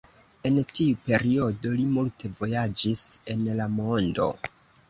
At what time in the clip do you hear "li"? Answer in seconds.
1.81-1.85